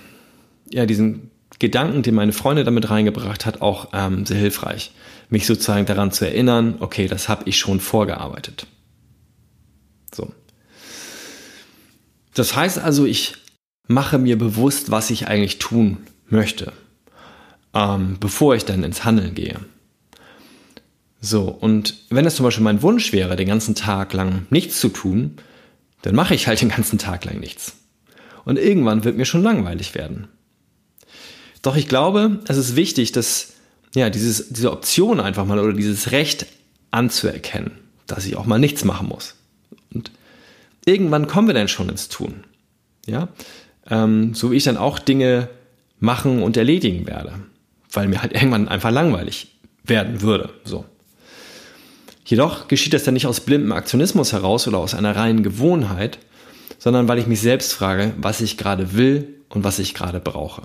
ja, 0.70 0.84
diesen 0.84 1.30
Gedanken, 1.58 2.02
den 2.02 2.14
meine 2.14 2.32
Freundin 2.32 2.64
damit 2.64 2.90
reingebracht 2.90 3.46
hat, 3.46 3.62
auch 3.62 3.88
ähm, 3.92 4.26
sehr 4.26 4.38
hilfreich. 4.38 4.92
Mich 5.28 5.46
sozusagen 5.46 5.86
daran 5.86 6.10
zu 6.12 6.24
erinnern, 6.26 6.76
okay, 6.80 7.06
das 7.06 7.28
habe 7.28 7.48
ich 7.48 7.58
schon 7.58 7.80
vorgearbeitet. 7.80 8.66
So. 10.14 10.32
Das 12.34 12.54
heißt 12.54 12.78
also, 12.78 13.06
ich 13.06 13.36
mache 13.88 14.18
mir 14.18 14.36
bewusst, 14.36 14.90
was 14.90 15.10
ich 15.10 15.28
eigentlich 15.28 15.58
tun 15.58 15.98
möchte, 16.28 16.72
ähm, 17.72 18.16
bevor 18.20 18.54
ich 18.54 18.64
dann 18.64 18.82
ins 18.82 19.04
Handeln 19.04 19.34
gehe. 19.34 19.60
So, 21.20 21.48
und 21.48 21.94
wenn 22.10 22.26
es 22.26 22.36
zum 22.36 22.44
Beispiel 22.44 22.64
mein 22.64 22.82
Wunsch 22.82 23.12
wäre, 23.12 23.36
den 23.36 23.48
ganzen 23.48 23.74
Tag 23.74 24.12
lang 24.12 24.46
nichts 24.50 24.80
zu 24.80 24.88
tun, 24.88 25.36
dann 26.02 26.14
mache 26.14 26.34
ich 26.34 26.46
halt 26.46 26.60
den 26.60 26.68
ganzen 26.68 26.98
Tag 26.98 27.24
lang 27.24 27.40
nichts. 27.40 27.76
Und 28.44 28.58
irgendwann 28.58 29.04
wird 29.04 29.16
mir 29.16 29.24
schon 29.24 29.42
langweilig 29.42 29.94
werden. 29.94 30.28
Doch 31.62 31.76
ich 31.76 31.88
glaube, 31.88 32.40
es 32.46 32.56
ist 32.56 32.76
wichtig, 32.76 33.12
dass 33.12 33.54
ja, 33.94 34.10
dieses, 34.10 34.50
diese 34.50 34.70
Option 34.70 35.20
einfach 35.20 35.46
mal 35.46 35.58
oder 35.58 35.72
dieses 35.72 36.12
Recht 36.12 36.46
anzuerkennen, 36.90 37.72
dass 38.06 38.26
ich 38.26 38.36
auch 38.36 38.46
mal 38.46 38.58
nichts 38.58 38.84
machen 38.84 39.08
muss. 39.08 39.34
Und 39.92 40.12
irgendwann 40.84 41.26
kommen 41.26 41.48
wir 41.48 41.54
dann 41.54 41.68
schon 41.68 41.88
ins 41.88 42.08
Tun. 42.08 42.44
Ja, 43.06 43.28
ähm, 43.88 44.34
so 44.34 44.50
wie 44.50 44.56
ich 44.56 44.64
dann 44.64 44.76
auch 44.76 44.98
Dinge 44.98 45.48
machen 45.98 46.42
und 46.42 46.56
erledigen 46.56 47.06
werde, 47.06 47.34
weil 47.90 48.08
mir 48.08 48.22
halt 48.22 48.32
irgendwann 48.32 48.68
einfach 48.68 48.90
langweilig 48.90 49.56
werden 49.84 50.20
würde. 50.20 50.50
So. 50.64 50.84
Jedoch 52.26 52.66
geschieht 52.66 52.92
das 52.92 53.04
dann 53.04 53.14
nicht 53.14 53.28
aus 53.28 53.40
blindem 53.40 53.70
Aktionismus 53.70 54.32
heraus 54.32 54.66
oder 54.66 54.78
aus 54.78 54.94
einer 54.94 55.14
reinen 55.14 55.44
Gewohnheit, 55.44 56.18
sondern 56.76 57.06
weil 57.06 57.18
ich 57.18 57.28
mich 57.28 57.40
selbst 57.40 57.72
frage, 57.72 58.14
was 58.18 58.40
ich 58.40 58.56
gerade 58.56 58.94
will 58.94 59.36
und 59.48 59.62
was 59.62 59.78
ich 59.78 59.94
gerade 59.94 60.18
brauche. 60.18 60.62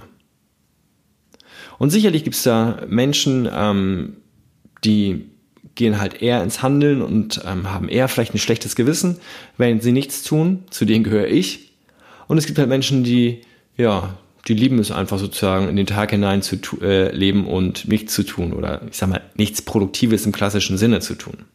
Und 1.77 1.91
sicherlich 1.91 2.23
gibt 2.23 2.35
es 2.35 2.43
da 2.43 2.81
Menschen, 2.87 3.47
ähm, 3.51 4.17
die 4.83 5.29
gehen 5.75 5.99
halt 5.99 6.21
eher 6.21 6.43
ins 6.43 6.63
Handeln 6.63 7.03
und 7.03 7.41
ähm, 7.45 7.71
haben 7.71 7.89
eher 7.89 8.07
vielleicht 8.07 8.33
ein 8.33 8.39
schlechtes 8.39 8.75
Gewissen, 8.75 9.17
wenn 9.57 9.81
sie 9.81 9.91
nichts 9.91 10.23
tun. 10.23 10.63
Zu 10.71 10.85
denen 10.85 11.03
gehöre 11.03 11.27
ich. 11.27 11.73
Und 12.27 12.39
es 12.39 12.47
gibt 12.47 12.57
halt 12.57 12.69
Menschen, 12.69 13.03
die, 13.03 13.41
ja, 13.77 14.15
die 14.47 14.53
lieben 14.53 14.79
es 14.79 14.91
einfach 14.91 15.19
sozusagen 15.19 15.69
in 15.69 15.75
den 15.75 15.85
Tag 15.85 16.11
hinein 16.11 16.41
zu 16.41 16.57
äh, 16.81 17.15
leben 17.15 17.45
und 17.45 17.87
nichts 17.87 18.13
zu 18.13 18.23
tun 18.23 18.53
oder 18.53 18.81
ich 18.89 18.97
sag 18.97 19.09
mal 19.09 19.21
nichts 19.35 19.61
Produktives 19.61 20.25
im 20.25 20.31
klassischen 20.31 20.77
Sinne 20.77 20.99
zu 20.99 21.15
tun. 21.15 21.45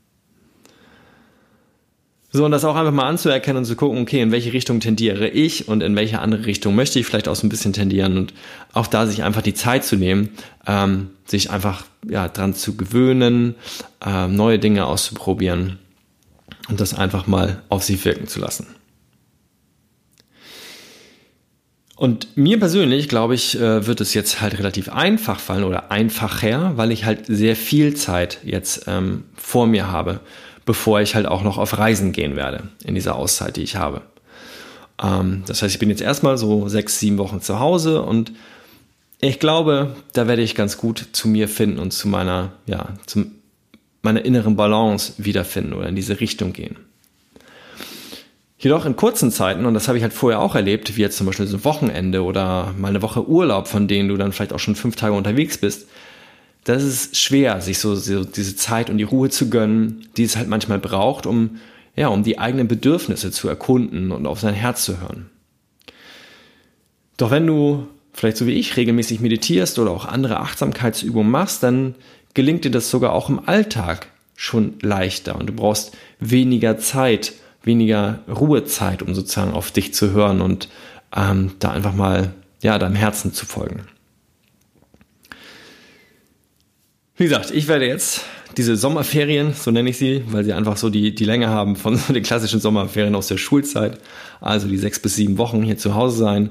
So, 2.37 2.45
und 2.45 2.51
das 2.51 2.65
auch 2.65 2.77
einfach 2.77 2.93
mal 2.93 3.09
anzuerkennen 3.09 3.59
und 3.59 3.65
zu 3.65 3.77
gucken, 3.77 3.99
okay, 4.03 4.21
in 4.21 4.31
welche 4.31 4.53
Richtung 4.53 4.81
tendiere 4.81 5.29
ich 5.29 5.69
und 5.69 5.83
in 5.83 5.97
welche 5.97 6.19
andere 6.19 6.45
Richtung 6.45 6.75
möchte 6.75 6.99
ich 6.99 7.07
vielleicht 7.07 7.29
auch 7.29 7.37
so 7.37 7.47
ein 7.47 7.49
bisschen 7.49 7.73
tendieren 7.73 8.19
und 8.19 8.35
auch 8.75 8.87
da 8.87 9.07
sich 9.07 9.23
einfach 9.23 9.41
die 9.43 9.55
Zeit 9.55 9.85
zu 9.85 9.97
nehmen, 9.97 10.31
ähm, 10.67 11.11
sich 11.25 11.51
einfach 11.51 11.85
ja, 12.07 12.29
dran 12.29 12.55
zu 12.55 12.77
gewöhnen, 12.77 13.55
ähm, 14.05 14.37
neue 14.37 14.59
Dinge 14.59 14.85
auszuprobieren 14.85 15.79
und 16.69 16.81
das 16.81 16.93
einfach 16.93 17.27
mal 17.27 17.63
auf 17.71 17.85
sich 17.85 18.05
wirken 18.05 18.27
zu 18.27 18.39
lassen. 18.41 18.67
Und 21.97 22.37
mir 22.37 22.59
persönlich, 22.59 23.09
glaube 23.09 23.35
ich, 23.35 23.59
äh, 23.59 23.87
wird 23.87 24.03
es 24.03 24.13
jetzt 24.13 24.43
halt 24.43 24.59
relativ 24.59 24.91
einfach 24.91 25.41
fallen 25.41 25.65
oder 25.65 25.91
einfacher, 25.91 26.77
weil 26.77 26.93
ich 26.93 27.07
halt 27.07 27.25
sehr 27.27 27.57
viel 27.57 27.95
Zeit 27.95 28.39
jetzt 28.45 28.85
ähm, 28.87 29.25
vor 29.35 29.67
mir 29.67 29.91
habe, 29.91 30.21
bevor 30.67 31.01
ich 31.01 31.15
halt 31.15 31.25
auch 31.27 31.43
noch 31.43 31.57
auf 31.57 31.79
Reisen 31.79 32.13
gehen 32.13 32.37
werde 32.37 32.65
in 32.85 32.95
dieser 32.95 33.17
Auszeit, 33.17 33.57
die 33.57 33.63
ich 33.63 33.77
habe. 33.77 34.03
Ähm, 35.03 35.43
das 35.47 35.63
heißt, 35.63 35.75
ich 35.75 35.79
bin 35.79 35.89
jetzt 35.89 36.03
erstmal 36.03 36.37
so 36.37 36.69
sechs, 36.69 37.01
sieben 37.01 37.17
Wochen 37.17 37.41
zu 37.41 37.61
Hause 37.61 38.03
und 38.03 38.33
ich 39.21 39.41
glaube, 39.41 39.97
da 40.13 40.29
werde 40.29 40.43
ich 40.43 40.55
ganz 40.55 40.77
gut 40.77 41.09
zu 41.13 41.29
mir 41.29 41.49
finden 41.49 41.79
und 41.79 41.93
zu 41.93 42.09
meiner, 42.09 42.53
ja, 42.67 42.91
zu 43.07 43.25
meiner 44.03 44.23
inneren 44.23 44.55
Balance 44.55 45.15
wiederfinden 45.17 45.73
oder 45.73 45.89
in 45.89 45.97
diese 45.97 46.21
Richtung 46.21 46.53
gehen. 46.53 46.77
Jedoch 48.59 48.87
in 48.87 48.97
kurzen 48.97 49.31
Zeiten, 49.31 49.67
und 49.67 49.75
das 49.75 49.87
habe 49.87 49.99
ich 49.99 50.03
halt 50.03 50.15
vorher 50.15 50.41
auch 50.41 50.55
erlebt, 50.55 50.97
wie 50.97 51.03
jetzt 51.03 51.19
zum 51.19 51.27
Beispiel 51.27 51.47
so 51.47 51.59
ein 51.59 51.65
Wochenende 51.65 52.23
oder 52.23 52.75
mal 52.79 52.89
eine 52.89 53.03
Woche 53.03 53.29
Urlaub, 53.29 53.69
von 53.69 53.87
denen 53.87 54.09
du 54.09 54.17
dann 54.17 54.33
vielleicht 54.33 54.55
auch 54.55 54.59
schon 54.59 54.77
fünf 54.77 54.97
Tage 54.97 55.15
unterwegs 55.15 55.59
bist, 55.59 55.89
das 56.65 56.83
ist 56.83 57.17
schwer, 57.17 57.61
sich 57.61 57.79
so, 57.79 57.95
so 57.95 58.25
diese 58.25 58.57
Zeit 58.57 58.91
und 58.91 58.99
die 58.99 59.05
Ruhe 59.05 59.31
zu 59.31 59.51
gönnen, 59.51 60.09
die 60.17 60.25
es 60.25 60.37
halt 60.37 60.49
manchmal 60.49 60.79
braucht, 60.79 61.27
um, 61.27 61.59
ja, 61.95 62.09
um 62.09 62.25
die 62.25 62.39
eigenen 62.39 62.67
Bedürfnisse 62.67 63.31
zu 63.31 63.49
erkunden 63.49 64.11
und 64.11 64.27
auf 64.27 64.41
sein 64.41 64.55
Herz 64.55 64.85
zu 64.85 65.01
hören. 65.01 65.31
Doch 67.19 67.31
wenn 67.31 67.47
du 67.47 67.87
vielleicht 68.13 68.39
so 68.39 68.47
wie 68.47 68.55
ich 68.55 68.77
regelmäßig 68.77 69.21
meditierst 69.21 69.79
oder 69.79 69.91
auch 69.91 70.07
andere 70.07 70.41
Achtsamkeitsübungen 70.41 71.31
machst, 71.31 71.63
dann 71.63 71.95
gelingt 72.35 72.65
dir 72.65 72.71
das 72.71 72.91
sogar 72.91 73.13
auch 73.13 73.29
im 73.29 73.47
Alltag 73.47 74.09
schon 74.35 74.75
leichter 74.81 75.37
und 75.37 75.47
du 75.47 75.53
brauchst 75.53 75.97
weniger 76.19 76.79
Zeit, 76.79 77.35
weniger 77.67 78.21
Ruhezeit, 78.29 79.03
um 79.03 79.15
sozusagen 79.15 79.53
auf 79.53 79.71
dich 79.71 79.93
zu 79.93 80.13
hören 80.13 80.41
und 80.41 80.69
ähm, 81.15 81.53
da 81.59 81.73
einfach 81.73 81.95
mal 81.95 82.33
ja 82.63 82.79
deinem 82.79 82.95
Herzen 82.95 83.33
zu 83.33 83.45
folgen. 83.45 83.83
Wie 87.17 87.25
gesagt, 87.25 87.51
ich 87.51 87.67
werde 87.69 87.87
jetzt 87.87 88.23
diese 88.57 88.77
Sommerferien, 88.77 89.53
so 89.53 89.71
nenne 89.71 89.91
ich 89.91 89.99
sie, 89.99 90.23
weil 90.29 90.45
sie 90.45 90.53
einfach 90.53 90.77
so 90.77 90.91
die, 90.91 91.15
die 91.15 91.25
Länge 91.25 91.49
haben 91.49 91.77
von 91.77 91.99
den 92.09 92.23
klassischen 92.23 92.61
Sommerferien 92.61 93.15
aus 93.15 93.29
der 93.29 93.39
Schulzeit, 93.39 93.99
also 94.41 94.69
die 94.69 94.79
sechs 94.79 95.01
bis 95.01 95.17
sieben 95.17 95.39
Wochen 95.39 95.63
hier 95.63 95.77
zu 95.77 95.95
Hause 95.95 96.19
sein, 96.19 96.51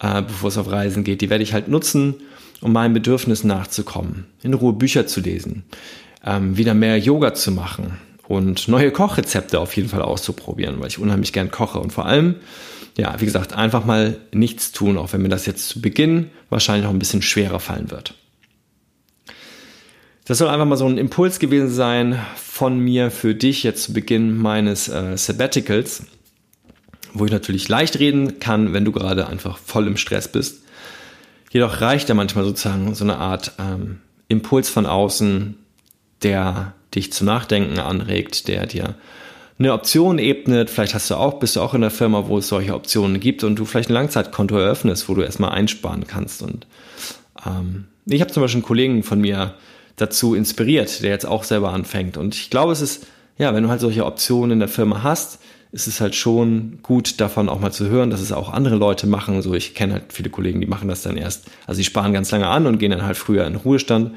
äh, 0.00 0.22
bevor 0.22 0.48
es 0.48 0.58
auf 0.58 0.70
Reisen 0.70 1.04
geht, 1.04 1.20
die 1.20 1.30
werde 1.30 1.44
ich 1.44 1.52
halt 1.52 1.68
nutzen, 1.68 2.14
um 2.60 2.72
meinem 2.72 2.94
Bedürfnis 2.94 3.44
nachzukommen, 3.44 4.26
in 4.42 4.54
Ruhe 4.54 4.72
Bücher 4.72 5.06
zu 5.06 5.20
lesen, 5.20 5.64
ähm, 6.24 6.56
wieder 6.56 6.74
mehr 6.74 6.98
Yoga 6.98 7.34
zu 7.34 7.52
machen, 7.52 7.98
und 8.26 8.68
neue 8.68 8.90
Kochrezepte 8.90 9.60
auf 9.60 9.76
jeden 9.76 9.88
Fall 9.88 10.02
auszuprobieren, 10.02 10.80
weil 10.80 10.88
ich 10.88 10.98
unheimlich 10.98 11.32
gern 11.32 11.50
koche 11.50 11.78
und 11.78 11.92
vor 11.92 12.06
allem, 12.06 12.36
ja, 12.96 13.20
wie 13.20 13.24
gesagt, 13.24 13.52
einfach 13.52 13.84
mal 13.84 14.18
nichts 14.32 14.72
tun, 14.72 14.98
auch 14.98 15.12
wenn 15.12 15.22
mir 15.22 15.28
das 15.28 15.46
jetzt 15.46 15.68
zu 15.68 15.80
Beginn 15.80 16.30
wahrscheinlich 16.48 16.84
noch 16.84 16.92
ein 16.92 16.98
bisschen 16.98 17.22
schwerer 17.22 17.60
fallen 17.60 17.90
wird. 17.90 18.14
Das 20.24 20.38
soll 20.38 20.48
einfach 20.48 20.66
mal 20.66 20.76
so 20.76 20.86
ein 20.86 20.96
Impuls 20.96 21.38
gewesen 21.38 21.68
sein 21.68 22.18
von 22.36 22.78
mir 22.78 23.10
für 23.10 23.34
dich 23.34 23.62
jetzt 23.62 23.82
zu 23.82 23.92
Beginn 23.92 24.38
meines 24.38 24.88
äh, 24.88 25.18
Sabbaticals, 25.18 26.04
wo 27.12 27.26
ich 27.26 27.32
natürlich 27.32 27.68
leicht 27.68 27.98
reden 27.98 28.38
kann, 28.38 28.72
wenn 28.72 28.86
du 28.86 28.92
gerade 28.92 29.26
einfach 29.26 29.58
voll 29.58 29.86
im 29.86 29.98
Stress 29.98 30.28
bist. 30.28 30.62
Jedoch 31.50 31.82
reicht 31.82 32.08
ja 32.08 32.14
manchmal 32.14 32.44
sozusagen 32.44 32.94
so 32.94 33.04
eine 33.04 33.18
Art 33.18 33.52
ähm, 33.58 33.98
Impuls 34.28 34.70
von 34.70 34.86
außen, 34.86 35.56
der 36.22 36.74
dich 36.94 37.12
zu 37.12 37.24
nachdenken 37.24 37.78
anregt, 37.78 38.48
der 38.48 38.66
dir 38.66 38.94
eine 39.58 39.72
Option 39.72 40.18
ebnet. 40.18 40.70
Vielleicht 40.70 40.94
hast 40.94 41.10
du 41.10 41.14
auch, 41.14 41.34
bist 41.34 41.56
du 41.56 41.60
auch 41.60 41.74
in 41.74 41.80
der 41.80 41.90
Firma, 41.90 42.26
wo 42.26 42.38
es 42.38 42.48
solche 42.48 42.74
Optionen 42.74 43.20
gibt 43.20 43.44
und 43.44 43.56
du 43.56 43.64
vielleicht 43.64 43.90
ein 43.90 43.94
Langzeitkonto 43.94 44.56
eröffnest, 44.56 45.08
wo 45.08 45.14
du 45.14 45.22
erstmal 45.22 45.50
einsparen 45.50 46.06
kannst. 46.06 46.42
Und 46.42 46.66
ähm, 47.46 47.84
ich 48.06 48.20
habe 48.20 48.32
zum 48.32 48.42
Beispiel 48.42 48.58
einen 48.58 48.66
Kollegen 48.66 49.02
von 49.02 49.20
mir 49.20 49.54
dazu 49.96 50.34
inspiriert, 50.34 51.02
der 51.02 51.10
jetzt 51.10 51.26
auch 51.26 51.44
selber 51.44 51.72
anfängt. 51.72 52.16
Und 52.16 52.34
ich 52.34 52.50
glaube, 52.50 52.72
es 52.72 52.80
ist, 52.80 53.06
ja, 53.38 53.54
wenn 53.54 53.62
du 53.62 53.68
halt 53.68 53.80
solche 53.80 54.04
Optionen 54.04 54.52
in 54.52 54.58
der 54.58 54.68
Firma 54.68 55.02
hast, 55.02 55.38
ist 55.70 55.88
es 55.88 56.00
halt 56.00 56.14
schon 56.14 56.78
gut, 56.82 57.20
davon 57.20 57.48
auch 57.48 57.58
mal 57.58 57.72
zu 57.72 57.88
hören, 57.88 58.10
dass 58.10 58.20
es 58.20 58.30
auch 58.30 58.52
andere 58.52 58.76
Leute 58.76 59.08
machen. 59.08 59.42
So, 59.42 59.54
ich 59.54 59.74
kenne 59.74 59.94
halt 59.94 60.04
viele 60.12 60.30
Kollegen, 60.30 60.60
die 60.60 60.68
machen 60.68 60.88
das 60.88 61.02
dann 61.02 61.16
erst, 61.16 61.46
also 61.66 61.78
die 61.78 61.84
sparen 61.84 62.12
ganz 62.12 62.30
lange 62.30 62.46
an 62.46 62.66
und 62.66 62.78
gehen 62.78 62.92
dann 62.92 63.02
halt 63.02 63.16
früher 63.16 63.44
in 63.44 63.56
Ruhestand. 63.56 64.12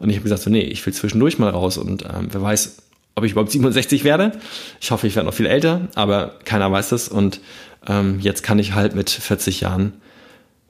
Und 0.00 0.10
ich 0.10 0.16
habe 0.16 0.24
gesagt, 0.24 0.42
so, 0.42 0.50
nee, 0.50 0.62
ich 0.62 0.84
will 0.84 0.92
zwischendurch 0.92 1.38
mal 1.38 1.50
raus 1.50 1.78
und 1.78 2.02
ähm, 2.04 2.28
wer 2.30 2.42
weiß, 2.42 2.78
ob 3.14 3.24
ich 3.24 3.32
überhaupt 3.32 3.52
67 3.52 4.02
werde. 4.02 4.32
Ich 4.80 4.90
hoffe, 4.90 5.06
ich 5.06 5.14
werde 5.14 5.26
noch 5.26 5.34
viel 5.34 5.46
älter, 5.46 5.88
aber 5.94 6.38
keiner 6.44 6.72
weiß 6.72 6.88
das. 6.88 7.08
Und 7.08 7.40
ähm, 7.86 8.18
jetzt 8.20 8.42
kann 8.42 8.58
ich 8.58 8.74
halt 8.74 8.94
mit 8.94 9.10
40 9.10 9.60
Jahren 9.60 9.92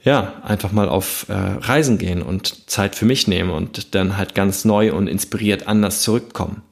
ja 0.02 0.34
einfach 0.42 0.72
mal 0.72 0.88
auf 0.88 1.26
äh, 1.28 1.32
Reisen 1.32 1.98
gehen 1.98 2.22
und 2.22 2.68
Zeit 2.68 2.94
für 2.96 3.04
mich 3.04 3.28
nehmen 3.28 3.50
und 3.50 3.94
dann 3.94 4.16
halt 4.16 4.34
ganz 4.34 4.64
neu 4.64 4.92
und 4.92 5.06
inspiriert 5.06 5.68
anders 5.68 6.02
zurückkommen. 6.02 6.62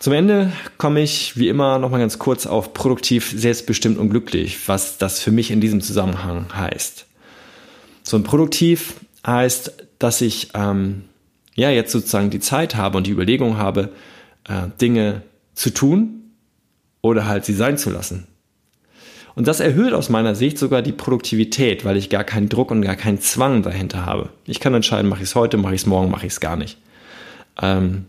Zum 0.00 0.14
Ende 0.14 0.50
komme 0.78 1.02
ich 1.02 1.36
wie 1.36 1.48
immer 1.48 1.78
nochmal 1.78 2.00
ganz 2.00 2.18
kurz 2.18 2.46
auf 2.46 2.72
produktiv, 2.72 3.34
selbstbestimmt 3.36 3.98
und 3.98 4.08
glücklich, 4.08 4.66
was 4.66 4.96
das 4.96 5.20
für 5.20 5.30
mich 5.30 5.50
in 5.50 5.60
diesem 5.60 5.82
Zusammenhang 5.82 6.46
heißt. 6.54 7.06
So 8.02 8.16
ein 8.16 8.22
produktiv 8.22 8.94
heißt, 9.26 9.74
dass 10.00 10.20
ich 10.22 10.48
ähm, 10.54 11.04
ja 11.54 11.70
jetzt 11.70 11.92
sozusagen 11.92 12.30
die 12.30 12.40
Zeit 12.40 12.74
habe 12.74 12.96
und 12.96 13.06
die 13.06 13.12
Überlegung 13.12 13.58
habe, 13.58 13.90
äh, 14.48 14.62
Dinge 14.80 15.22
zu 15.54 15.70
tun 15.70 16.32
oder 17.02 17.26
halt 17.26 17.44
sie 17.44 17.54
sein 17.54 17.78
zu 17.78 17.90
lassen. 17.90 18.26
Und 19.36 19.46
das 19.46 19.60
erhöht 19.60 19.92
aus 19.92 20.08
meiner 20.08 20.34
Sicht 20.34 20.58
sogar 20.58 20.82
die 20.82 20.92
Produktivität, 20.92 21.84
weil 21.84 21.96
ich 21.96 22.10
gar 22.10 22.24
keinen 22.24 22.48
Druck 22.48 22.72
und 22.72 22.82
gar 22.82 22.96
keinen 22.96 23.20
Zwang 23.20 23.62
dahinter 23.62 24.04
habe. 24.04 24.30
Ich 24.46 24.58
kann 24.58 24.74
entscheiden, 24.74 25.08
mache 25.08 25.22
ich 25.22 25.28
es 25.28 25.34
heute, 25.36 25.56
mache 25.56 25.74
ich 25.74 25.82
es 25.82 25.86
morgen, 25.86 26.10
mache 26.10 26.26
ich 26.26 26.32
es 26.32 26.40
gar 26.40 26.56
nicht. 26.56 26.78
Ähm, 27.60 28.06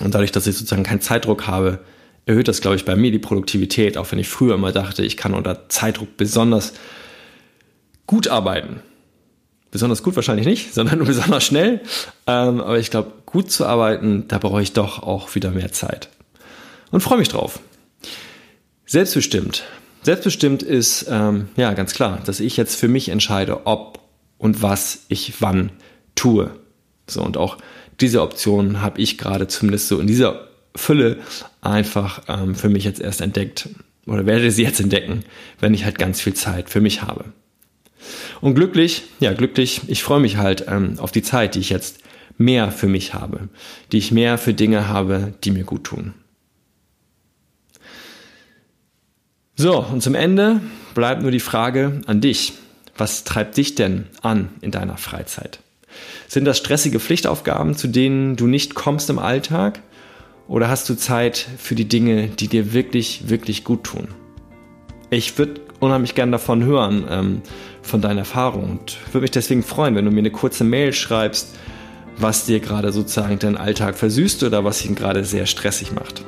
und 0.00 0.14
dadurch, 0.14 0.32
dass 0.32 0.46
ich 0.46 0.56
sozusagen 0.56 0.82
keinen 0.82 1.02
Zeitdruck 1.02 1.46
habe, 1.46 1.80
erhöht 2.24 2.48
das, 2.48 2.62
glaube 2.62 2.76
ich, 2.76 2.86
bei 2.86 2.96
mir 2.96 3.12
die 3.12 3.18
Produktivität, 3.18 3.98
auch 3.98 4.10
wenn 4.10 4.18
ich 4.18 4.28
früher 4.28 4.54
immer 4.54 4.72
dachte, 4.72 5.04
ich 5.04 5.18
kann 5.18 5.34
unter 5.34 5.68
Zeitdruck 5.68 6.16
besonders 6.16 6.72
gut 8.06 8.26
arbeiten 8.26 8.80
besonders 9.70 10.02
gut 10.02 10.16
wahrscheinlich 10.16 10.46
nicht, 10.46 10.74
sondern 10.74 10.98
nur 10.98 11.06
besonders 11.06 11.44
schnell. 11.44 11.80
Ähm, 12.26 12.60
aber 12.60 12.78
ich 12.78 12.90
glaube, 12.90 13.12
gut 13.26 13.50
zu 13.50 13.66
arbeiten, 13.66 14.26
da 14.28 14.38
brauche 14.38 14.62
ich 14.62 14.72
doch 14.72 15.02
auch 15.02 15.34
wieder 15.34 15.50
mehr 15.50 15.72
Zeit. 15.72 16.08
Und 16.90 17.00
freue 17.00 17.18
mich 17.18 17.28
drauf. 17.28 17.60
Selbstbestimmt. 18.86 19.64
Selbstbestimmt 20.02 20.62
ist 20.62 21.06
ähm, 21.08 21.48
ja 21.56 21.72
ganz 21.74 21.94
klar, 21.94 22.20
dass 22.24 22.40
ich 22.40 22.56
jetzt 22.56 22.74
für 22.74 22.88
mich 22.88 23.08
entscheide, 23.08 23.66
ob 23.66 24.00
und 24.38 24.62
was 24.62 25.04
ich 25.08 25.40
wann 25.40 25.70
tue. 26.14 26.50
So 27.06 27.22
und 27.22 27.36
auch 27.36 27.58
diese 28.00 28.22
Option 28.22 28.80
habe 28.80 29.00
ich 29.00 29.18
gerade 29.18 29.46
zumindest 29.46 29.88
so 29.88 30.00
in 30.00 30.06
dieser 30.06 30.48
Fülle 30.74 31.18
einfach 31.60 32.22
ähm, 32.28 32.54
für 32.54 32.68
mich 32.68 32.84
jetzt 32.84 33.00
erst 33.00 33.20
entdeckt 33.20 33.68
oder 34.06 34.26
werde 34.26 34.50
sie 34.50 34.62
jetzt 34.62 34.80
entdecken, 34.80 35.24
wenn 35.58 35.74
ich 35.74 35.84
halt 35.84 35.98
ganz 35.98 36.20
viel 36.20 36.34
Zeit 36.34 36.70
für 36.70 36.80
mich 36.80 37.02
habe. 37.02 37.26
Und 38.40 38.54
glücklich, 38.54 39.04
ja 39.20 39.32
glücklich, 39.32 39.82
ich 39.88 40.02
freue 40.02 40.20
mich 40.20 40.36
halt 40.36 40.64
ähm, 40.68 40.98
auf 40.98 41.12
die 41.12 41.22
Zeit, 41.22 41.54
die 41.54 41.60
ich 41.60 41.70
jetzt 41.70 41.98
mehr 42.38 42.70
für 42.70 42.86
mich 42.86 43.12
habe, 43.12 43.48
die 43.92 43.98
ich 43.98 44.12
mehr 44.12 44.38
für 44.38 44.54
Dinge 44.54 44.88
habe, 44.88 45.34
die 45.44 45.50
mir 45.50 45.64
gut 45.64 45.84
tun. 45.84 46.14
So, 49.56 49.84
und 49.84 50.02
zum 50.02 50.14
Ende 50.14 50.62
bleibt 50.94 51.20
nur 51.20 51.30
die 51.30 51.40
Frage 51.40 52.00
an 52.06 52.22
dich. 52.22 52.54
Was 52.96 53.24
treibt 53.24 53.58
dich 53.58 53.74
denn 53.74 54.06
an 54.22 54.48
in 54.62 54.70
deiner 54.70 54.96
Freizeit? 54.96 55.60
Sind 56.28 56.46
das 56.46 56.56
stressige 56.56 56.98
Pflichtaufgaben, 56.98 57.76
zu 57.76 57.88
denen 57.88 58.36
du 58.36 58.46
nicht 58.46 58.74
kommst 58.74 59.10
im 59.10 59.18
Alltag? 59.18 59.82
Oder 60.48 60.68
hast 60.68 60.88
du 60.88 60.94
Zeit 60.94 61.46
für 61.58 61.74
die 61.74 61.88
Dinge, 61.88 62.28
die 62.28 62.48
dir 62.48 62.72
wirklich, 62.72 63.28
wirklich 63.28 63.64
gut 63.64 63.84
tun? 63.84 64.08
Ich 65.10 65.36
würde 65.36 65.60
unheimlich 65.80 66.14
gern 66.14 66.30
davon 66.30 66.64
hören, 66.64 67.04
ähm, 67.10 67.42
von 67.82 68.00
deiner 68.00 68.20
Erfahrung 68.20 68.78
und 68.78 68.98
würde 69.12 69.22
mich 69.22 69.30
deswegen 69.30 69.62
freuen, 69.62 69.94
wenn 69.94 70.04
du 70.04 70.10
mir 70.10 70.18
eine 70.18 70.30
kurze 70.30 70.64
Mail 70.64 70.92
schreibst, 70.92 71.56
was 72.18 72.44
dir 72.46 72.60
gerade 72.60 72.92
sozusagen 72.92 73.38
deinen 73.38 73.56
Alltag 73.56 73.96
versüßt 73.96 74.42
oder 74.42 74.64
was 74.64 74.84
ihn 74.84 74.94
gerade 74.94 75.24
sehr 75.24 75.46
stressig 75.46 75.92
macht. 75.92 76.22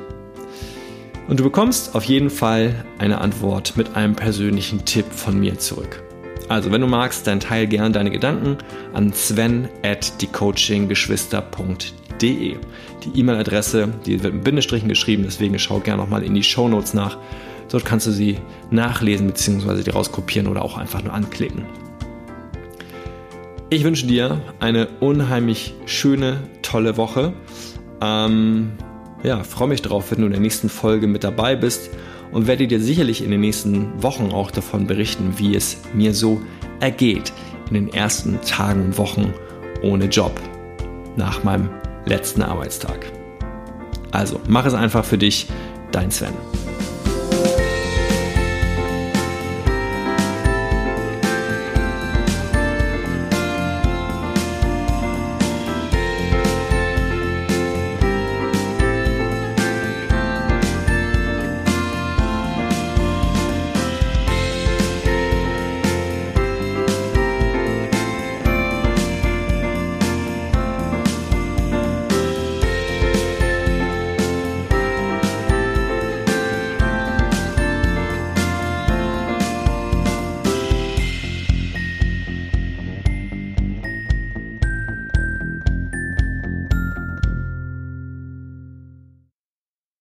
Und 1.27 1.39
du 1.39 1.43
bekommst 1.43 1.95
auf 1.95 2.03
jeden 2.03 2.29
Fall 2.29 2.83
eine 2.97 3.21
Antwort 3.21 3.77
mit 3.77 3.95
einem 3.95 4.15
persönlichen 4.15 4.83
Tipp 4.85 5.05
von 5.11 5.39
mir 5.39 5.57
zurück. 5.57 6.03
Also, 6.49 6.71
wenn 6.71 6.81
du 6.81 6.87
magst, 6.87 7.25
dann 7.27 7.39
teile 7.39 7.67
gerne 7.67 7.91
deine 7.91 8.11
Gedanken 8.11 8.57
an 8.93 9.13
sven 9.13 9.69
at 9.83 10.21
diecoachinggeschwister.de 10.21 12.03
www.ecom.de. 12.23 12.55
Die 13.03 13.19
E-Mail-Adresse, 13.19 13.89
die 14.05 14.23
wird 14.23 14.33
mit 14.33 14.43
Bindestrichen 14.43 14.87
geschrieben, 14.87 15.23
deswegen 15.23 15.57
schau 15.59 15.79
gerne 15.79 16.01
nochmal 16.01 16.23
in 16.23 16.33
die 16.33 16.43
Show 16.43 16.67
Notes 16.69 16.93
nach. 16.93 17.17
Dort 17.73 17.85
kannst 17.85 18.05
du 18.05 18.11
sie 18.11 18.37
nachlesen 18.69 19.25
bzw. 19.25 19.81
die 19.81 19.89
rauskopieren 19.89 20.47
oder 20.47 20.63
auch 20.63 20.77
einfach 20.77 21.03
nur 21.03 21.11
anklicken. 21.11 21.65
Ich 23.71 23.83
wünsche 23.83 24.05
dir 24.05 24.41
eine 24.59 24.89
unheimlich 24.99 25.73
schöne, 25.87 26.41
tolle 26.61 26.97
Woche. 26.97 27.33
Ähm, 27.99 28.73
ja, 29.23 29.43
freue 29.43 29.69
mich 29.69 29.81
drauf, 29.81 30.11
wenn 30.11 30.19
du 30.19 30.27
in 30.27 30.33
der 30.33 30.39
nächsten 30.39 30.69
Folge 30.69 31.07
mit 31.07 31.23
dabei 31.23 31.55
bist 31.55 31.89
und 32.31 32.45
werde 32.45 32.67
dir 32.67 32.79
sicherlich 32.79 33.23
in 33.23 33.31
den 33.31 33.41
nächsten 33.41 34.03
Wochen 34.03 34.29
auch 34.31 34.51
davon 34.51 34.85
berichten, 34.85 35.33
wie 35.37 35.55
es 35.55 35.77
mir 35.95 36.13
so 36.13 36.41
ergeht 36.79 37.33
in 37.69 37.73
den 37.73 37.91
ersten 37.91 38.39
Tagen 38.41 38.85
und 38.85 38.97
Wochen 38.99 39.33
ohne 39.81 40.05
Job 40.05 40.39
nach 41.15 41.43
meinem 41.43 41.71
letzten 42.05 42.43
Arbeitstag. 42.43 43.11
Also, 44.11 44.39
mach 44.47 44.67
es 44.67 44.75
einfach 44.75 45.03
für 45.03 45.17
dich, 45.17 45.47
dein 45.91 46.11
Sven. 46.11 46.35